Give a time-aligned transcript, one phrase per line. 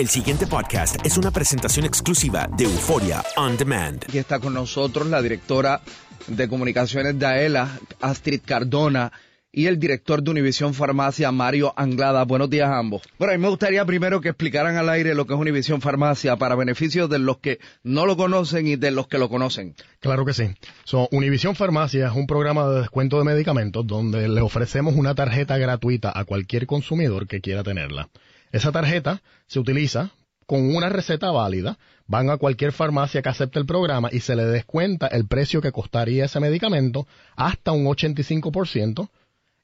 [0.00, 4.02] El siguiente podcast es una presentación exclusiva de Euforia On Demand.
[4.04, 5.82] Aquí está con nosotros la directora
[6.26, 7.68] de comunicaciones de AELA,
[8.00, 9.12] Astrid Cardona,
[9.52, 12.24] y el director de Univisión Farmacia, Mario Anglada.
[12.24, 13.02] Buenos días a ambos.
[13.18, 16.36] Bueno, a mí me gustaría primero que explicaran al aire lo que es Univisión Farmacia
[16.36, 19.74] para beneficio de los que no lo conocen y de los que lo conocen.
[20.00, 20.44] Claro que sí.
[20.84, 25.58] So, Univisión Farmacia es un programa de descuento de medicamentos donde le ofrecemos una tarjeta
[25.58, 28.08] gratuita a cualquier consumidor que quiera tenerla.
[28.52, 30.10] Esa tarjeta se utiliza
[30.46, 34.44] con una receta válida, van a cualquier farmacia que acepte el programa y se le
[34.44, 39.08] descuenta el precio que costaría ese medicamento hasta un 85%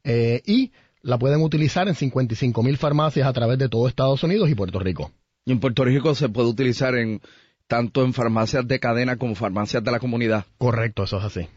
[0.05, 0.71] eh, y
[1.03, 4.79] la pueden utilizar en 55 mil farmacias a través de todo Estados Unidos y Puerto
[4.79, 5.11] Rico.
[5.45, 7.21] Y en Puerto Rico se puede utilizar en
[7.67, 10.45] tanto en farmacias de cadena como farmacias de la comunidad.
[10.59, 11.49] Correcto, eso es así.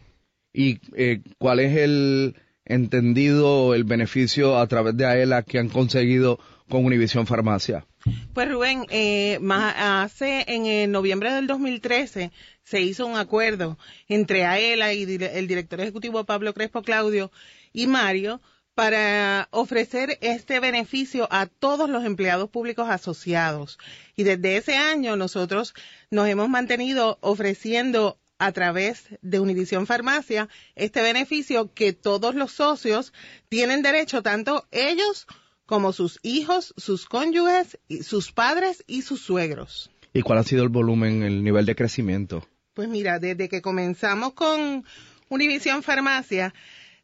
[0.52, 2.34] ¿Y eh, cuál es el
[2.64, 6.38] entendido, el beneficio a través de AELA que han conseguido
[6.70, 7.84] con Univisión Farmacia?
[8.32, 12.32] Pues Rubén, eh, más hace en el noviembre del 2013
[12.64, 13.76] se hizo un acuerdo
[14.08, 17.30] entre AELA y el director ejecutivo Pablo Crespo Claudio
[17.74, 18.40] y Mario
[18.74, 23.78] para ofrecer este beneficio a todos los empleados públicos asociados.
[24.16, 25.74] Y desde ese año nosotros
[26.10, 33.12] nos hemos mantenido ofreciendo a través de Univisión Farmacia este beneficio que todos los socios
[33.50, 35.26] tienen derecho, tanto ellos
[35.70, 39.88] como sus hijos, sus cónyuges, sus padres y sus suegros.
[40.12, 42.44] ¿Y cuál ha sido el volumen, el nivel de crecimiento?
[42.74, 44.84] Pues mira, desde que comenzamos con
[45.28, 46.52] Univisión Farmacia,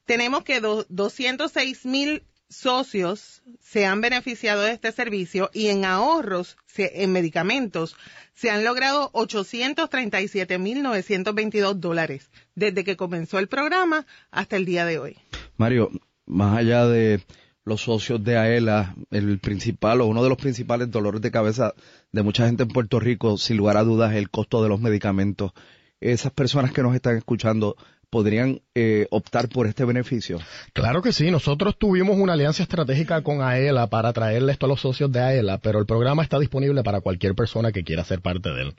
[0.05, 7.13] tenemos que 206 mil socios se han beneficiado de este servicio y en ahorros, en
[7.13, 7.95] medicamentos,
[8.35, 15.17] se han logrado 837.922 dólares desde que comenzó el programa hasta el día de hoy.
[15.57, 15.93] Mario,
[16.27, 17.23] más allá de
[17.67, 21.75] los socios de AELA, el principal o uno de los principales dolores de cabeza
[22.13, 24.81] de mucha gente en Puerto Rico, sin lugar a dudas, es el costo de los
[24.81, 25.53] medicamentos.
[26.01, 27.77] Esas personas que nos están escuchando,
[28.11, 30.39] podrían eh, optar por este beneficio?
[30.73, 31.31] Claro que sí.
[31.31, 35.59] Nosotros tuvimos una alianza estratégica con AELA para traerle esto a los socios de AELA,
[35.59, 38.75] pero el programa está disponible para cualquier persona que quiera ser parte de él.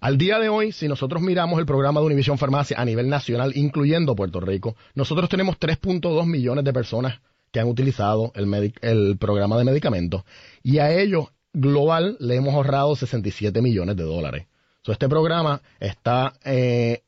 [0.01, 3.53] Al día de hoy, si nosotros miramos el programa de Univision Farmacia a nivel nacional,
[3.57, 7.21] incluyendo Puerto Rico, nosotros tenemos 3.2 millones de personas
[7.51, 10.23] que han utilizado el, programa de medicamentos
[10.63, 14.47] y a ellos global le hemos ahorrado 67 millones de dólares.
[14.87, 17.03] este programa está eh,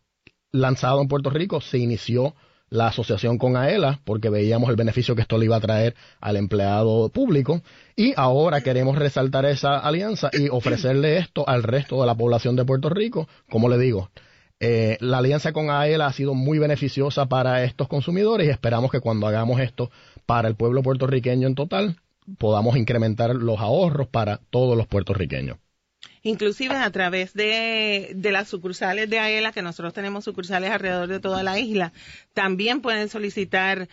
[0.50, 2.34] lanzado en Puerto Rico, se inició
[2.70, 6.36] la asociación con AELA porque veíamos el beneficio que esto le iba a traer al
[6.36, 7.62] empleado público
[7.96, 12.64] y ahora queremos resaltar esa alianza y ofrecerle esto al resto de la población de
[12.64, 13.28] Puerto Rico.
[13.50, 14.10] Como le digo,
[14.60, 19.00] eh, la alianza con AELA ha sido muy beneficiosa para estos consumidores y esperamos que
[19.00, 19.90] cuando hagamos esto
[20.24, 21.96] para el pueblo puertorriqueño en total
[22.38, 25.58] podamos incrementar los ahorros para todos los puertorriqueños
[26.22, 31.20] inclusive a través de, de las sucursales de AELA, que nosotros tenemos sucursales alrededor de
[31.20, 31.92] toda la isla,
[32.34, 33.88] también pueden solicitar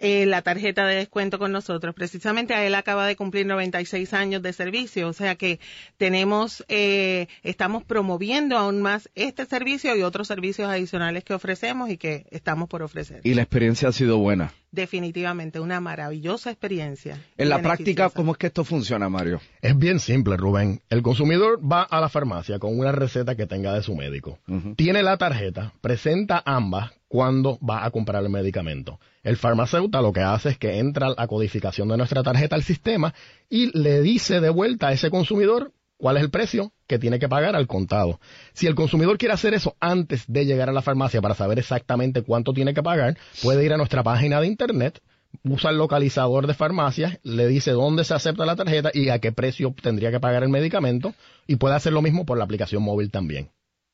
[0.00, 1.94] eh, la tarjeta de descuento con nosotros.
[1.94, 5.60] Precisamente a él acaba de cumplir 96 años de servicio, o sea que
[5.98, 11.98] tenemos, eh, estamos promoviendo aún más este servicio y otros servicios adicionales que ofrecemos y
[11.98, 13.20] que estamos por ofrecer.
[13.24, 14.54] Y la experiencia ha sido buena.
[14.72, 17.18] Definitivamente, una maravillosa experiencia.
[17.36, 19.40] En la práctica, ¿cómo es que esto funciona, Mario?
[19.60, 20.80] Es bien simple, Rubén.
[20.88, 24.38] El consumidor va a la farmacia con una receta que tenga de su médico.
[24.76, 29.00] Tiene la tarjeta, presenta ambas cuando va a comprar el medicamento.
[29.24, 33.12] El farmacéutico lo que hace es que entra la codificación de nuestra tarjeta al sistema
[33.48, 37.28] y le dice de vuelta a ese consumidor cuál es el precio que tiene que
[37.28, 38.20] pagar al contado.
[38.52, 42.22] Si el consumidor quiere hacer eso antes de llegar a la farmacia para saber exactamente
[42.22, 45.02] cuánto tiene que pagar, puede ir a nuestra página de internet,
[45.42, 49.32] usa el localizador de farmacias, le dice dónde se acepta la tarjeta y a qué
[49.32, 51.12] precio tendría que pagar el medicamento
[51.48, 53.50] y puede hacer lo mismo por la aplicación móvil también.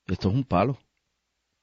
[0.06, 0.76] Esto es un palo.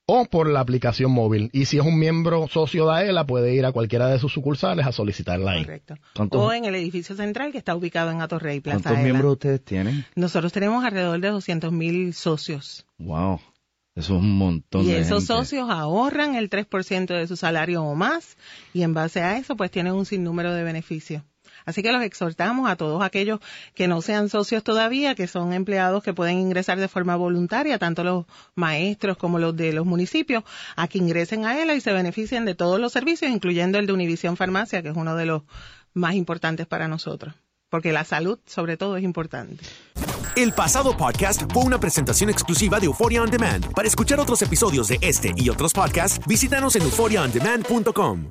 [0.08, 1.50] o por la aplicación móvil.
[1.52, 4.86] Y si es un miembro socio de AELA, puede ir a cualquiera de sus sucursales
[4.86, 5.64] a solicitarla ahí.
[5.64, 5.96] Correcto.
[6.16, 9.04] ¿Cuántos- O en el edificio central que está ubicado en Atorrey, Plaza ¿Cuántos Aela.
[9.04, 10.06] miembros ustedes tienen?
[10.16, 12.86] Nosotros tenemos alrededor de 200 mil socios.
[13.00, 13.40] Wow,
[13.96, 15.34] eso es un montón Y de esos gente.
[15.42, 18.38] socios ahorran el 3% de su salario o más
[18.74, 21.24] y en base a eso pues tienen un sinnúmero de beneficios.
[21.66, 23.40] Así que los exhortamos a todos aquellos
[23.74, 28.04] que no sean socios todavía, que son empleados que pueden ingresar de forma voluntaria, tanto
[28.04, 28.26] los
[28.56, 30.44] maestros como los de los municipios,
[30.76, 33.94] a que ingresen a ELA y se beneficien de todos los servicios, incluyendo el de
[33.94, 35.44] Univisión Farmacia, que es uno de los
[35.94, 37.34] más importantes para nosotros.
[37.70, 39.66] Porque la salud, sobre todo, es importante.
[40.36, 43.74] El pasado podcast fue una presentación exclusiva de Euphoria On Demand.
[43.74, 48.24] Para escuchar otros episodios de este y otros podcasts, visítanos en euphoriaondemand.com.